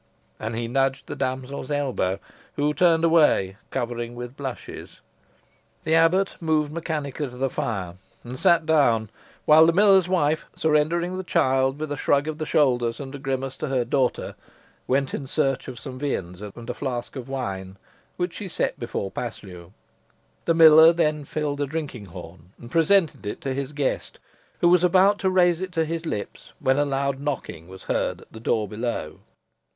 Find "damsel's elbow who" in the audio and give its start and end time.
1.15-2.73